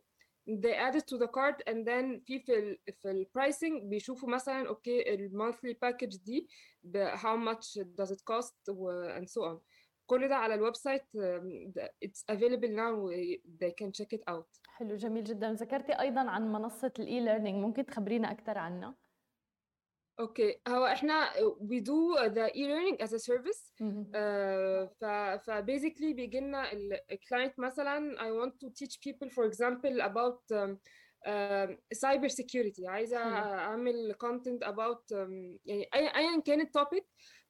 they 0.49 0.75
add 0.75 0.95
it 0.95 1.05
to 1.13 1.17
the 1.17 1.27
cart 1.27 1.57
and 1.69 1.85
then 1.87 2.21
في 2.25 2.39
في 2.45 2.57
ال 2.59 2.77
في 3.01 3.11
ال 3.11 3.20
pricing 3.20 3.83
بيشوفوا 3.83 4.29
مثلا 4.29 4.67
okay 4.67 5.13
ال 5.13 5.21
monthly 5.21 5.73
package 5.73 6.15
دي 6.17 6.47
how 7.15 7.37
much 7.49 7.83
does 8.01 8.09
it 8.11 8.21
cost 8.31 8.53
and 9.17 9.27
so 9.29 9.41
on. 9.41 9.57
كل 10.05 10.27
ده 10.27 10.35
على 10.35 10.53
ال 10.53 10.75
website 10.75 11.03
it's 12.05 12.23
available 12.35 12.69
now 12.69 13.09
they 13.61 13.71
can 13.81 13.91
check 13.91 14.17
it 14.17 14.33
out 14.33 14.59
حلو 14.67 14.95
جميل 14.95 15.23
جدا 15.23 15.53
ذكرتي 15.53 15.99
أيضا 15.99 16.21
عن 16.29 16.51
منصه 16.51 16.93
ال 16.99 17.19
e-learning 17.19 17.63
ممكن 17.63 17.85
تخبرينا 17.85 18.31
أكثر 18.31 18.57
عنها 18.57 18.95
okay 20.19 20.61
هو 20.67 20.85
إحنا 20.85 21.29
we 21.69 21.79
do 21.81 22.29
the 22.29 22.51
e-learning 22.55 22.97
as 23.05 23.13
a 23.13 23.19
service 23.19 23.71
uh, 23.81 24.89
ف 24.99 25.05
ف 25.45 25.51
basically 25.51 26.13
بيجي 26.15 26.39
لنا 26.39 26.71
ال 27.11 27.18
client 27.18 27.59
مثلا 27.59 28.15
I 28.19 28.31
want 28.45 28.53
to 28.53 28.69
teach 28.69 28.99
people 29.07 29.29
for 29.29 29.45
example 29.45 30.01
about 30.01 30.41
um, 30.51 30.77
uh, 31.27 31.67
cyber 32.05 32.29
security 32.29 32.85
عايزه 32.87 33.17
اعمل 33.17 34.15
content 34.23 34.67
about 34.67 35.15
um, 35.15 35.57
يعني 35.65 35.89
ايا 35.93 36.41
كان 36.45 36.61
ال 36.61 36.69
topic 36.69 37.05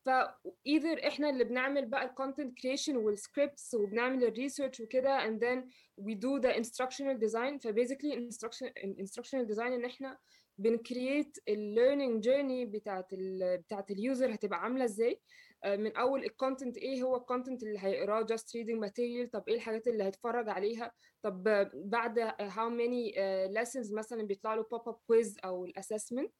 ف 0.05 0.20
either 0.20 1.07
إحنا 1.07 1.29
اللي 1.29 1.43
بنعمل 1.43 1.85
بقى 1.85 2.05
ال 2.05 2.12
content 2.12 2.57
creation 2.59 2.95
وال 2.97 3.14
scripts 3.14 3.73
وبنعمل 3.73 4.23
ال 4.23 4.29
research 4.29 4.79
وكده 4.81 5.19
and 5.27 5.39
then 5.39 5.63
we 6.01 6.13
do 6.15 6.41
the 6.41 6.53
instructional 6.55 7.17
design. 7.27 7.57
ف 7.63 7.70
basically 7.70 8.29
instruction 8.29 8.67
instructional 9.01 9.47
design 9.55 9.61
إن 9.71 9.85
إحنا 9.85 10.17
بن 10.57 10.77
create 10.77 11.37
ال 11.47 11.56
learning 11.56 12.23
journey 12.23 12.65
بتاعت 12.65 13.13
ال 13.13 13.57
بتاعت 13.57 13.91
ال 13.91 14.00
user 14.00 14.33
هتبقى 14.33 14.59
عاملة 14.59 14.83
إزاي. 14.85 15.19
من 15.65 15.97
أول 15.97 16.23
ال 16.23 16.30
content 16.30 16.77
إيه؟ 16.77 17.03
هو 17.03 17.15
ال 17.15 17.21
content 17.21 17.63
اللي 17.63 17.79
هيقراه 17.79 18.21
just 18.21 18.55
reading 18.55 18.79
material 18.79 19.31
طب 19.31 19.43
إيه 19.47 19.55
الحاجات 19.55 19.87
اللي 19.87 20.03
هيتفرج 20.03 20.49
عليها؟ 20.49 20.91
طب 21.21 21.43
بعد 21.75 22.19
how 22.39 22.69
many 22.69 23.13
lessons 23.55 23.93
مثلا 23.93 24.23
بيطلع 24.23 24.53
له 24.55 24.63
pop 24.71 24.89
up 24.89 24.97
quiz 25.07 25.37
أو 25.45 25.65
ال 25.65 25.71
assessment 25.71 26.31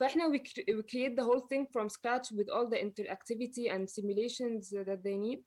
فاحنا 0.00 0.28
we, 0.28 0.40
we 0.74 0.82
create 0.82 1.16
the 1.16 1.24
whole 1.24 1.46
thing 1.50 1.66
from 1.72 1.88
scratch 1.88 2.32
with 2.32 2.48
all 2.50 2.68
the 2.68 2.76
interactivity 2.76 3.70
and 3.74 3.88
simulations 3.88 4.70
that 4.70 5.02
they 5.04 5.16
need 5.16 5.40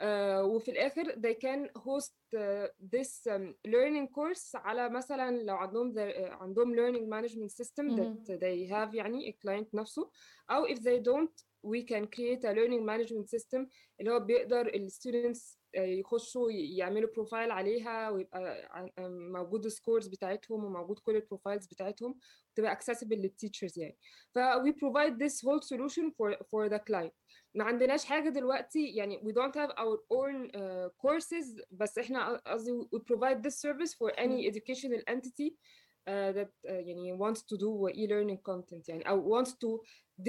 uh, 0.00 0.44
وفي 0.44 0.70
الآخر 0.70 1.04
they 1.04 1.34
can 1.34 1.68
host 1.76 2.14
uh, 2.36 2.66
this 2.94 3.26
um, 3.26 3.54
learning 3.66 4.08
course 4.08 4.54
على 4.54 4.88
مثلا 4.88 5.42
لو 5.42 5.54
عندهم 5.54 5.92
the, 5.92 6.12
uh, 6.12 6.42
عندهم 6.42 6.74
learning 6.74 7.08
management 7.08 7.50
system 7.50 7.84
mm 7.84 7.96
-hmm. 7.96 8.24
that 8.26 8.40
they 8.40 8.70
have 8.70 8.94
يعني 8.94 9.28
الكلاينت 9.28 9.74
نفسه 9.74 10.10
أو 10.50 10.66
if 10.66 10.78
they 10.78 11.00
don't 11.00 11.44
we 11.62 11.82
can 11.82 12.06
create 12.06 12.44
a 12.44 12.52
learning 12.52 12.84
management 12.84 13.28
system 13.28 13.66
اللي 14.00 14.10
هو 14.10 14.20
بيقدر 14.20 14.66
ال 14.66 14.90
students 14.90 15.58
يخشوا 15.75 16.51
يعملوا 16.51 17.09
بروفايل 17.13 17.51
عليها 17.51 18.09
ويبقى 18.09 18.65
موجود 19.09 19.65
السكورز 19.65 20.07
بتاعتهم 20.07 20.63
وموجود 20.65 20.99
كل 20.99 21.15
البروفايلز 21.15 21.65
بتاعتهم 21.67 22.19
تبقى 22.55 22.75
accessible 22.75 23.11
للتيتشرز 23.17 23.79
يعني 23.79 23.97
ف 24.31 24.39
we 24.39 24.71
provide 24.71 25.13
this 25.25 25.41
whole 25.41 25.61
solution 25.61 26.11
for 26.11 26.35
for 26.51 26.69
the 26.69 26.79
client 26.79 27.11
ما 27.55 27.63
عندناش 27.63 28.05
حاجة 28.05 28.29
دلوقتي 28.29 28.87
يعني 28.95 29.19
we 29.19 29.31
don't 29.33 29.55
have 29.55 29.71
our 29.71 29.97
own 30.13 30.51
uh, 30.51 30.89
courses 31.07 31.63
بس 31.71 31.97
إحنا 31.97 32.37
قصدي 32.47 32.71
we 32.95 32.99
provide 32.99 33.37
this 33.47 33.55
service 33.55 33.91
for 33.93 34.11
any 34.19 34.47
educational 34.51 35.01
entity 35.15 35.49
uh, 35.51 36.31
that 36.37 36.49
uh, 36.67 36.71
يعني 36.71 37.17
wants 37.17 37.39
to 37.41 37.57
do 37.57 37.89
e-learning 37.95 38.39
content 38.51 38.89
يعني 38.89 39.09
أو 39.09 39.43
wants 39.43 39.49
to 39.49 39.79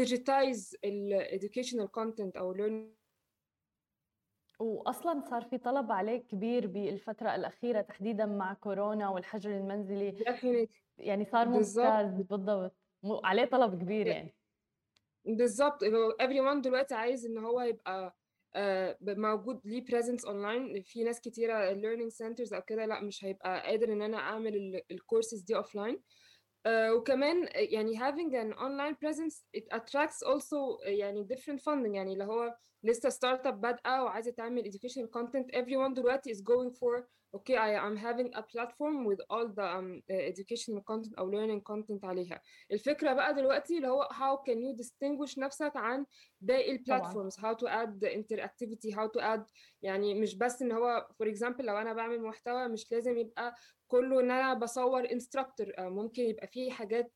digitize 0.00 0.74
ال 0.84 1.26
educational 1.40 1.88
content 2.00 2.36
أو 2.36 2.54
learning 2.54 3.05
واصلا 4.58 5.20
صار 5.30 5.42
في 5.42 5.58
طلب 5.58 5.92
عليه 5.92 6.16
كبير 6.16 6.66
بالفترة 6.66 7.34
الأخيرة 7.34 7.80
تحديدا 7.80 8.26
مع 8.26 8.54
كورونا 8.54 9.08
والحجر 9.08 9.50
المنزلي. 9.50 10.24
يعني 10.98 11.24
صار 11.24 11.48
ممتاز 11.48 12.14
بالضبط. 12.14 12.76
عليه 13.24 13.44
طلب 13.44 13.82
كبير 13.82 14.06
يعني. 14.06 14.34
بالظبط 15.24 15.84
everyone 16.22 16.60
دلوقتي 16.60 16.94
عايز 16.94 17.26
ان 17.26 17.38
هو 17.38 17.60
يبقى 17.60 18.16
موجود 19.02 19.60
ليه 19.64 19.84
presence 19.84 20.20
online. 20.22 20.82
في 20.84 21.04
ناس 21.04 21.20
كتيرة 21.20 21.74
learning 21.74 22.10
centers 22.10 22.52
أو 22.54 22.62
كده 22.62 22.86
لأ 22.86 23.00
مش 23.00 23.24
هيبقى 23.24 23.62
قادر 23.62 23.92
إن 23.92 24.02
أنا 24.02 24.16
أعمل 24.16 24.82
الكورسز 24.90 25.40
دي 25.40 25.62
offline. 25.62 25.96
Uh, 26.67 26.91
وكمان 26.95 27.49
يعني 27.53 27.99
having 27.99 28.31
an 28.35 28.53
online 28.53 28.95
presence 28.95 29.43
it 29.57 29.65
attracts 29.77 30.21
also 30.23 30.79
يعني 30.85 31.27
different 31.27 31.59
funding 31.59 31.95
يعني 31.95 32.13
اللي 32.13 32.23
هو 32.23 32.55
لسه 32.83 33.09
ستارت 33.09 33.47
اب 33.47 33.61
بادئه 33.61 34.03
وعايزه 34.03 34.31
تعمل 34.31 34.71
educational 34.71 35.09
content 35.19 35.55
everyone 35.55 35.93
دلوقتي 35.93 36.33
is 36.33 36.37
going 36.37 36.71
for 36.71 37.03
okay 37.36 37.56
I 37.56 37.70
am 37.88 37.96
having 38.06 38.30
a 38.40 38.42
platform 38.52 38.96
with 39.08 39.20
all 39.32 39.46
the 39.58 39.66
um, 39.78 39.88
educational 40.10 40.80
content 40.90 41.18
أو 41.18 41.30
learning 41.30 41.60
content 41.72 42.04
عليها 42.04 42.40
الفكرة 42.72 43.12
بقى 43.12 43.34
دلوقتي 43.34 43.76
اللي 43.76 43.88
هو 43.88 44.08
how 44.12 44.36
can 44.50 44.56
you 44.56 44.84
distinguish 44.84 45.38
نفسك 45.38 45.72
عن 45.76 46.06
باقي 46.40 46.72
ال 46.72 46.78
platforms 46.78 47.36
how 47.36 47.54
to 47.54 47.66
add 47.68 48.04
interactivity 48.08 48.94
how 48.96 49.08
to 49.16 49.22
add 49.22 49.40
يعني 49.82 50.14
مش 50.14 50.34
بس 50.38 50.62
ان 50.62 50.72
هو 50.72 51.08
for 51.22 51.26
example 51.26 51.60
لو 51.60 51.76
أنا 51.76 51.92
بعمل 51.92 52.22
محتوى 52.22 52.68
مش 52.68 52.92
لازم 52.92 53.18
يبقى 53.18 53.54
كله 53.88 54.20
ان 54.20 54.30
أنا 54.30 54.54
بصور 54.54 55.10
instructor 55.12 55.66
ممكن 55.78 56.22
يبقى 56.22 56.46
فيه 56.46 56.70
حاجات 56.70 57.12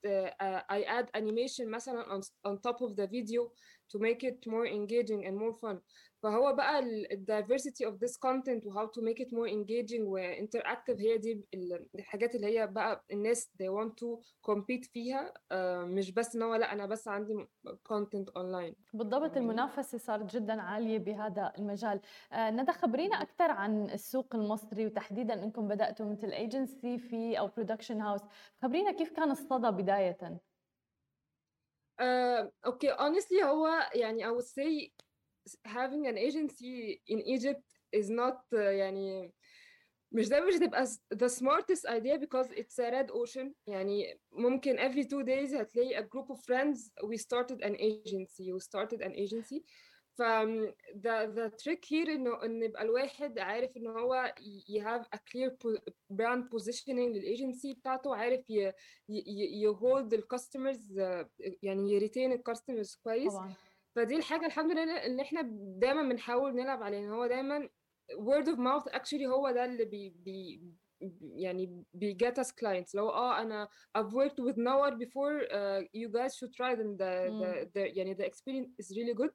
I 0.73 0.85
add 0.85 1.21
animation 1.21 1.67
مثلا 1.67 2.05
on, 2.05 2.23
on 2.49 2.57
top 2.57 2.77
of 2.87 2.95
the 2.95 3.07
video 3.07 3.51
to 3.93 3.99
make 3.99 4.23
it 4.31 4.47
more 4.47 4.67
engaging 4.67 5.21
and 5.27 5.35
more 5.37 5.55
fun 5.63 5.77
فهو 6.23 6.55
بقى 6.55 6.79
ال 6.79 7.25
diversity 7.31 7.87
of 7.91 7.95
this 7.99 8.17
content 8.27 8.67
و 8.67 8.73
how 8.73 8.87
to 8.89 9.01
make 9.03 9.21
it 9.25 9.31
more 9.33 9.49
engaging 9.49 10.01
و 10.01 10.19
interactive 10.19 11.01
هي 11.01 11.19
دي 11.19 11.45
ال 11.55 11.87
الحاجات 11.95 12.35
اللي 12.35 12.59
هي 12.59 12.67
بقى 12.67 13.05
الناس 13.13 13.51
they 13.63 13.67
want 13.67 13.91
to 13.91 14.19
compete 14.51 14.91
فيها 14.93 15.35
آآ 15.53 15.85
مش 15.85 16.13
بس 16.13 16.37
إن 16.37 16.43
هو 16.43 16.55
لأ 16.55 16.73
أنا 16.73 16.87
بس 16.87 17.09
عندي 17.09 17.47
content 17.69 18.27
online 18.39 18.75
بالضبط؟ 18.93 19.37
المنافسة 19.37 19.99
صارت 19.99 20.35
جدًا 20.37 20.63
عالية 20.63 20.99
بهذا 20.99 21.53
المجال. 21.59 22.01
آآ 22.33 22.51
ندى 22.51 22.73
خبرينا 22.73 23.23
أكتر 23.23 23.51
عن 23.51 23.91
السوق 23.91 24.35
المصري 24.35 24.87
وتحديدًا 24.87 25.35
إنكم 25.45 25.69
بدأتوا 25.69 26.07
مثل 26.07 26.33
agency 26.33 27.01
في 27.09 27.39
أو 27.39 27.49
production 27.49 27.99
house، 28.03 28.25
خبرينا 28.63 28.93
كيف 28.93 29.11
كان 29.13 29.31
الصدى 29.31 29.71
بدايةً؟ 29.83 30.41
آآ 32.01 32.51
okay 32.67 32.93
honestly 32.99 33.43
هو 33.45 33.69
يعني 33.95 34.25
I 34.25 34.31
would 34.33 34.47
say 34.47 34.91
having 35.66 36.08
an 36.08 36.18
agency 36.18 37.02
in 37.08 37.20
Egypt 37.36 37.66
is 37.96 38.10
not 38.10 38.38
يعني 38.54 39.34
مش 40.12 40.30
ده 40.30 40.46
مش 40.46 40.54
هتبقى 40.54 40.86
s 40.86 41.00
the 41.16 41.30
smartest 41.30 41.86
idea 41.90 42.18
because 42.18 42.48
it's 42.52 42.80
a 42.80 42.92
red 42.92 43.10
ocean 43.12 43.52
يعني 43.68 44.20
ممكن 44.32 44.78
every 44.78 45.06
2 45.06 45.24
days 45.26 45.54
هتلاقي 45.54 46.04
a 46.04 46.06
group 46.06 46.36
of 46.36 46.40
friends 46.40 46.92
we 47.04 47.18
started 47.18 47.62
an 47.64 47.76
agency 47.76 48.52
we 48.54 48.60
started 48.60 49.02
an 49.02 49.14
agency 49.14 49.62
فآمم 50.18 50.74
the 50.94 51.28
the 51.36 51.50
trick 51.64 51.86
here 51.90 52.10
إنه 52.10 52.44
إن 52.44 52.64
يبقى 52.64 52.84
الواحد 52.84 53.40
عارف 53.40 53.78
إن 53.78 53.88
هو 53.88 54.34
ي 54.70 54.82
have 54.84 55.04
a 55.16 55.18
clear 55.18 55.50
po 55.52 55.80
brand 56.14 56.44
positioning 56.56 57.14
للagency 57.16 57.76
بتاعته، 57.80 58.16
عارف 58.16 58.50
ي 58.50 58.72
ي 59.10 59.24
ي 59.28 59.68
يhold 59.68 60.14
الcustomers 60.14 60.98
يعني 61.64 62.00
يretain 62.00 62.38
الcustomers 62.38 62.98
كويس، 63.04 63.34
طبعًا. 63.34 63.54
فدي 63.97 64.17
الحاجة 64.17 64.47
الحمد 64.47 64.73
لله 64.73 65.07
اللي 65.07 65.23
إحنا 65.23 65.41
دايمًا 65.79 66.03
بنحاول 66.03 66.55
نلعب 66.55 66.83
عليها، 66.83 67.11
هو 67.11 67.27
دايمًا 67.27 67.69
word 68.13 68.47
of 68.47 68.57
mouth 68.59 68.93
actually 68.93 69.27
هو 69.27 69.51
ده 69.51 69.65
اللي 69.65 69.85
بي 69.85 70.11
بي 70.11 70.63
يعني 71.23 71.85
us 72.25 72.49
clients 72.49 72.91
اللي 72.95 73.03
هو 73.03 73.11
آه 73.11 73.41
أنا 73.43 73.69
I've 73.99 74.13
worked 74.13 74.41
with 74.45 74.57
Nawar 74.57 74.93
before 74.95 75.43
uh, 75.51 75.83
you 75.95 76.09
guys 76.09 76.37
should 76.37 76.53
try 76.55 76.75
them 76.75 76.97
the 76.97 77.31
the 77.41 77.71
the 77.75 77.97
يعني 77.97 78.15
the 78.15 78.25
experience 78.25 78.71
is 78.83 78.97
really 78.97 79.15
good 79.15 79.31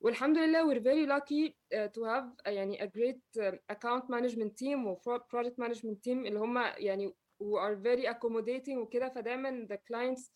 والحمد 0.00 0.38
لله 0.38 0.74
we're 0.74 0.82
very 0.82 1.06
lucky 1.06 1.54
uh, 1.74 1.88
to 1.88 2.00
have 2.04 2.52
يعني 2.52 2.78
a 2.78 2.86
great 2.86 3.42
account 3.72 4.02
management 4.08 4.52
team 4.62 4.86
و 4.86 4.96
pro 4.96 5.18
project 5.18 5.56
management 5.64 5.98
team 6.06 6.26
اللي 6.26 6.38
هم 6.38 6.58
يعني 6.58 7.08
who 7.42 7.58
are 7.58 7.76
very 7.76 8.06
accommodating 8.14 8.76
وكده 8.76 9.08
فدايمًا 9.08 9.66
the 9.72 9.76
clients 9.76 10.30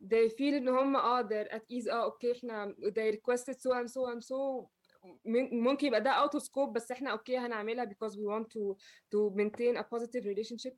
they 0.00 0.28
feel 0.30 0.54
إن 0.54 0.68
هم 0.68 0.96
آه 0.96 1.22
they're 1.28 1.52
at 1.54 1.62
ease 1.72 1.88
آه 1.90 2.04
أوكي 2.04 2.32
إحنا 2.32 2.74
they 2.82 3.14
requested 3.16 3.54
so 3.54 3.72
and 3.72 3.88
so 3.88 4.14
and 4.14 4.22
so 4.24 4.66
ممكن 5.52 5.86
يبقى 5.86 6.00
ده 6.00 6.26
out 6.26 6.30
of 6.40 6.42
scope 6.42 6.70
بس 6.72 6.90
إحنا 6.92 7.10
أوكي 7.10 7.38
هنعملها 7.38 7.84
because 7.84 8.12
we 8.14 8.24
want 8.26 8.46
to 8.46 8.76
to 9.14 9.30
maintain 9.34 9.76
a 9.76 9.82
positive 9.82 10.24
relationship 10.24 10.74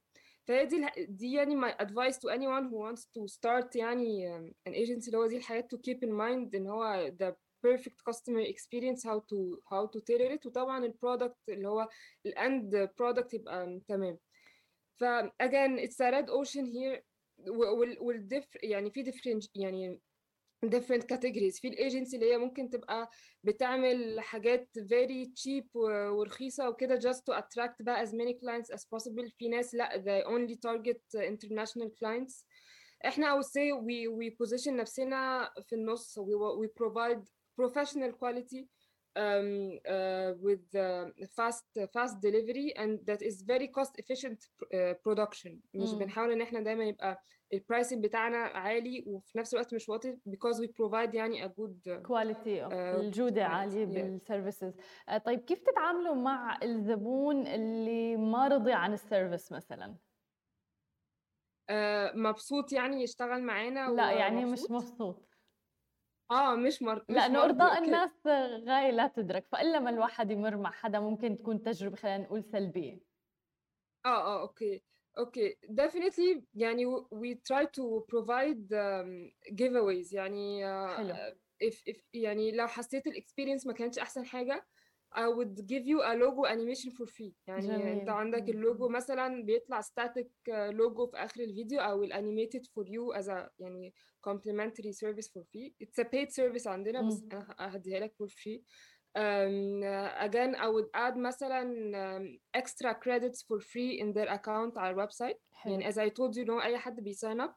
فهي 0.48 0.66
دي 0.66 0.86
دي 1.08 1.32
يعني 1.32 1.56
my 1.60 1.74
advice 1.82 2.16
to 2.16 2.28
anyone 2.30 2.64
who 2.70 2.76
wants 2.76 3.02
to 3.04 3.28
start 3.36 3.76
يعني 3.76 4.38
an 4.68 4.72
agency 4.72 5.06
اللي 5.06 5.18
هو 5.18 5.26
دي 5.26 5.36
الحاجات 5.36 5.74
to 5.74 5.78
keep 5.78 5.98
in 6.04 6.10
mind 6.10 6.54
إن 6.54 6.66
هو 6.66 7.10
the 7.22 7.32
perfect 7.66 7.98
customer 8.10 8.42
experience 8.54 9.02
how 9.04 9.18
to 9.30 9.60
how 9.72 9.86
to 9.86 10.00
tailor 10.00 10.30
it 10.38 10.46
وطبعًا 10.46 10.86
الproduct 10.92 11.36
اللي 11.48 11.68
هو 11.68 11.88
الend 12.28 12.88
product 13.02 13.34
يبقى 13.34 13.80
تمام. 13.88 14.18
ف 14.96 15.04
again 15.42 15.78
it's 15.78 16.00
a 16.00 16.10
red 16.12 16.28
ocean 16.30 16.66
here 16.66 17.09
و 17.48 17.78
وال 17.80 17.98
والdiff 17.98 18.46
يعني 18.62 18.90
في 18.90 19.04
different 19.04 19.48
يعني 19.54 20.00
different 20.66 21.02
categories 21.12 21.60
في 21.60 21.70
الagency 21.70 22.14
اللي 22.14 22.32
هي 22.32 22.38
ممكن 22.38 22.70
تبقى 22.70 23.10
بتعمل 23.44 24.20
حاجات 24.20 24.68
very 24.78 25.26
cheap 25.26 25.66
و 25.74 25.80
ورخيصة 26.18 26.68
وكده 26.68 27.00
just 27.00 27.18
to 27.18 27.38
attract 27.38 27.76
بقى 27.80 28.06
as 28.06 28.10
many 28.10 28.32
clients 28.34 28.76
as 28.76 28.80
possible 28.80 29.30
في 29.38 29.48
ناس 29.48 29.74
لأ 29.74 29.88
they 30.02 30.26
only 30.26 30.54
target 30.56 31.20
international 31.20 31.88
clients. 31.88 32.44
إحنا 33.06 33.34
I 33.34 33.38
would 33.38 33.46
say 33.46 33.72
we 33.72 34.08
we 34.08 34.30
position 34.30 34.68
نفسنا 34.68 35.50
في 35.68 35.74
النُص 35.74 36.18
we 36.18 36.32
we 36.62 36.68
provide 36.68 37.22
professional 37.62 38.12
quality 38.12 38.66
um, 39.16 39.78
uh, 39.86 40.32
with 40.46 40.66
uh, 40.74 41.10
fast 41.36 41.66
fast 41.94 42.14
delivery 42.20 42.68
and 42.76 42.98
that 43.08 43.22
is 43.22 43.42
very 43.42 43.68
cost 43.68 43.92
efficient 43.98 44.38
uh, 44.38 44.94
production 45.04 45.52
مش. 45.74 45.92
بنحاول 45.94 46.32
إن 46.32 46.40
إحنا 46.42 46.60
دايمًا 46.60 46.84
يبقى 46.84 47.22
الpricing 47.54 47.94
بتاعنا 47.98 48.36
عالي 48.36 49.04
وفي 49.06 49.38
نفس 49.38 49.54
الوقت 49.54 49.74
مش 49.74 49.88
واطي 49.88 50.16
because 50.28 50.56
we 50.56 50.66
provide 50.66 51.14
يعني 51.14 51.44
a 51.46 51.48
good 51.48 52.02
quality 52.08 52.70
uh, 52.70 52.72
الجودة 52.72 53.42
quality 53.44 53.50
عالية 53.50 53.86
yes. 53.86 54.20
بالservices. 54.20 54.74
آآ 55.08 55.18
طيب 55.18 55.40
كيف 55.40 55.60
تتعاملوا 55.62 56.14
مع 56.14 56.58
الزبون 56.62 57.46
اللي 57.46 58.16
ما 58.16 58.48
رضي 58.48 58.72
عن 58.72 58.96
الservice 58.96 59.52
مثلًا؟ 59.52 59.96
آآ 61.70 62.12
مبسوط 62.16 62.72
يعني 62.72 63.02
يشتغل 63.02 63.42
معانا 63.42 63.88
لأ 63.90 64.12
يعني 64.12 64.44
مش؟ 64.44 64.60
مبسوط. 64.70 65.29
آه 66.30 66.56
مش 66.56 66.82
مر 66.82 67.04
مش 67.10 67.22
لأنه 67.28 67.32
مرضي 67.32 67.44
إرضاء 67.44 67.72
okay. 67.72 67.80
الناس 67.84 68.26
غاية 68.68 68.90
لا 68.90 69.06
تُدرك، 69.06 69.46
فإلا 69.52 69.78
ما 69.78 69.90
الواحد 69.90 70.30
يمُر 70.30 70.56
مع 70.56 70.70
حدا 70.70 71.00
ممكن 71.00 71.36
تكون 71.36 71.62
تجربة 71.62 71.96
خلينا 71.96 72.18
نقول 72.18 72.44
سلبية. 72.44 73.00
آه، 74.06 74.08
آه، 74.08 74.40
okay, 74.42 74.82
okay 75.18 75.56
definitely 75.70 76.42
يعني 76.54 76.86
we 76.96 77.34
try 77.52 77.64
to 77.66 78.04
provide 78.12 78.72
um 78.74 79.30
giveaways 79.52 80.14
يعني 80.14 80.64
حلو. 80.84 81.20
if 81.64 81.74
if 81.90 82.00
يعني 82.14 82.52
لو 82.52 82.66
حسيت 82.66 83.08
ال 83.08 83.13
experience 83.13 83.66
ما 83.66 83.72
كانتش 83.72 83.98
أحسن 83.98 84.24
حاجة 84.26 84.66
I 85.15 85.27
would 85.37 85.55
give 85.71 85.85
you 85.91 85.99
a 86.03 86.13
logo 86.13 86.45
animation 86.45 86.91
for 86.91 87.05
free 87.07 87.33
يعني 87.47 87.93
أنت 87.93 88.09
جميل. 88.09 88.09
عندك 88.09 88.49
إمم. 88.49 88.51
الlogo 88.51 88.89
مثلًا 88.91 89.43
بيطلع 89.45 89.81
static 89.81 90.27
logo 90.71 91.05
في 91.11 91.17
آخر 91.17 91.41
الفيديو 91.43 91.79
I 91.79 91.93
will 92.07 92.13
animate 92.13 92.59
it 92.59 92.65
for 92.67 92.85
you 92.87 93.13
as 93.21 93.27
a 93.27 93.49
يعني 93.59 93.93
complimentary 94.27 94.91
service 94.91 95.27
for 95.29 95.43
free. 95.43 95.73
It's 95.83 95.99
a 95.99 96.05
paid 96.05 96.31
service 96.31 96.67
عندنا 96.67 97.01
بس 97.01 97.23
إمم. 97.23 97.29
أنا 97.31 97.55
ه 97.59 97.67
هادّيها 97.67 97.99
لك 97.99 98.13
for 98.23 98.27
free. 98.27 98.61
آمم 99.17 99.83
again 100.29 100.55
I 100.55 100.67
would 100.67 100.89
add 100.95 101.17
مثلًا 101.17 102.37
extra 102.57 102.93
credits 102.93 103.41
for 103.43 103.59
free 103.59 103.99
in 104.01 104.13
their 104.13 104.29
account 104.29 104.77
على 104.77 104.95
الwebsite 104.95 105.37
حلو. 105.53 105.73
يعني 105.73 105.91
as 105.91 105.95
I 105.95 106.09
told 106.09 106.35
you 106.35 106.39
إن 106.39 106.49
هو 106.49 106.61
أي 106.61 106.77
حد 106.77 106.99
بيsign 107.09 107.41
up 107.47 107.53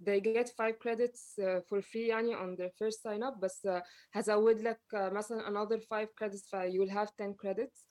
They 0.00 0.20
get 0.20 0.48
5 0.48 0.78
credits 0.78 1.34
for 1.68 1.80
free 1.82 2.08
يعني 2.08 2.36
on 2.36 2.56
their 2.56 2.70
first 2.70 3.02
sign 3.02 3.22
up 3.22 3.38
بس 3.38 3.68
هازوّد 4.14 4.60
لك 4.60 4.80
مثلًا 4.94 5.48
another 5.48 5.80
5 5.80 6.08
credits 6.20 6.48
ف 6.50 6.56
you 6.56 6.80
will 6.80 6.92
have 6.94 7.10
10 7.16 7.34
credits 7.34 7.86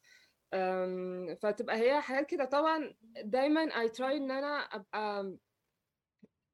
فتبقى 1.43 1.77
هي 1.77 2.01
حاجات 2.01 2.25
كده 2.25 2.45
طبعًا 2.45 2.93
دايمًا 3.23 3.69
I 3.69 3.89
try 3.89 4.01
إن 4.01 4.31
أنا 4.31 4.57
أبقى 4.57 5.37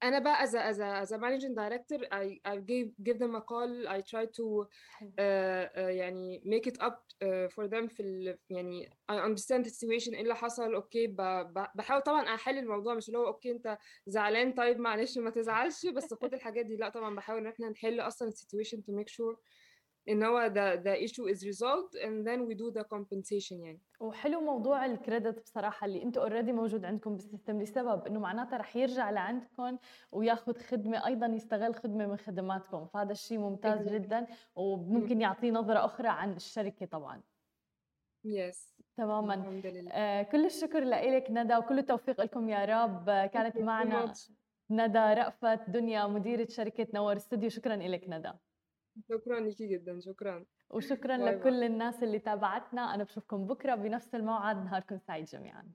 أنا 0.02 0.18
بقى 0.18 0.46
as 0.46 0.50
a 0.50 0.74
as 0.74 0.78
a 0.78 1.06
as 1.06 1.12
a 1.16 1.18
managing 1.18 1.54
director 1.54 1.98
I 2.12 2.38
I 2.52 2.56
give 2.56 2.88
give 3.06 3.18
them 3.18 3.34
a 3.36 3.40
call 3.40 3.88
I 3.88 4.00
try 4.00 4.26
to. 4.38 4.66
uh 5.18 5.70
uh 5.76 5.90
يعني 5.90 6.42
make 6.46 6.70
it 6.72 6.76
up 6.82 6.94
uh 7.22 7.48
for 7.48 7.64
them 7.68 7.86
في 7.88 8.00
ال 8.02 8.38
يعني 8.50 8.90
I 9.12 9.14
understand 9.14 9.64
the 9.64 9.70
situation 9.70 10.14
إيه 10.14 10.22
اللي 10.22 10.34
حصل 10.34 10.74
okay 10.74 11.06
ب 11.06 11.16
ب 11.16 11.66
باحاول 11.74 12.02
طبعًا 12.02 12.34
أحل 12.34 12.58
الموضوع 12.58 12.94
مش 12.94 13.08
اللي 13.08 13.18
هو 13.18 13.26
okay 13.26 13.50
أنت 13.50 13.78
زعلان 14.06 14.52
طيب 14.52 14.78
معلش 14.78 15.18
ما 15.18 15.30
تزعلش 15.30 15.86
بس 15.86 16.14
خُد 16.14 16.34
الحاجات 16.34 16.66
دي، 16.66 16.76
لأ 16.76 16.88
طبعًا 16.88 17.14
باحاول 17.14 17.38
إن 17.40 17.46
إحنا 17.46 17.68
نحل 17.68 18.00
أصلًا 18.00 18.30
ال 18.30 18.35
situation 18.35 18.78
to 18.78 18.92
make 19.00 19.08
sure 19.12 19.36
إن 20.08 20.22
هو 20.22 20.48
the 20.54 20.76
the 20.82 21.08
issue 21.08 21.26
is 21.34 21.44
resolved 21.44 21.94
and 22.04 22.26
then 22.26 22.46
we 22.48 22.54
do 22.54 22.70
the 22.80 22.84
compensation 22.84 23.52
يعني. 23.52 23.80
وحلو 24.00 24.40
موضوع 24.40 24.94
ال 24.96 25.02
credit 25.02 25.40
بصراحة 25.42 25.84
اللي 25.86 26.02
أنتم 26.02 26.20
already 26.28 26.50
موجود 26.50 26.84
عندكم 26.84 27.16
بالسيستم 27.16 27.62
لسبب 27.62 28.06
إنه 28.06 28.20
معناتها 28.20 28.56
رح 28.56 28.76
يرجع 28.76 29.10
لعندكم 29.10 29.78
وياخد 30.12 30.58
خدمة 30.58 31.06
أيضًا 31.06 31.26
يستغل 31.26 31.74
خدمة 31.74 32.06
من 32.06 32.16
خدماتكم، 32.16 32.86
فهذا 32.86 33.12
الشيء 33.12 33.38
ممتاز. 33.38 33.88
جدًا. 33.88 34.26
وممكن 34.56 35.20
يعطيه 35.20 35.50
نظرة 35.50 35.84
أخرى 35.84 36.08
عن 36.08 36.32
الشركة 36.32 36.86
طبعًا. 36.86 37.22
Yes. 38.26 38.56
تمامًا. 38.96 39.34
الحمد 39.34 39.66
لله. 39.66 39.90
آآ 39.92 40.22
كل 40.22 40.46
الشكر 40.46 40.84
لإلِك 40.84 41.30
ندى 41.30 41.56
وكل 41.56 41.78
التوفيق 41.78 42.20
لكم 42.20 42.48
يا 42.48 42.64
رب. 42.64 43.10
كانت 43.10 43.54
you 43.56 43.58
so 43.58 43.62
معنا. 43.62 44.12
ندى 44.70 44.98
رأفت 44.98 45.70
دنيا 45.70 46.06
مديرة 46.06 46.46
شركة 46.50 46.86
نوّر 46.94 47.16
استوديو، 47.16 47.50
شكرًا 47.50 47.74
إلِك 47.74 48.04
ندى. 48.08 48.32
شكرًا 49.08 49.40
ليكِ 49.40 49.62
جدًا، 49.62 50.00
شكرًا. 50.00 50.46
وشكرًا. 50.70 51.16
لكل 51.18 51.62
الناس 51.64 52.02
اللي 52.02 52.18
تابعتنا، 52.18 52.94
أنا 52.94 53.04
باشوفكم 53.04 53.46
بكرة 53.46 53.74
بنفس 53.74 54.14
الموعد، 54.14 54.56
نهاركم 54.64 54.98
سعيد 54.98 55.24
جميعًا. 55.24 55.72